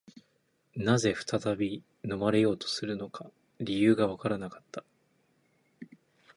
[0.77, 4.83] 何故再び飲まれようとするのか、理由がわからなかった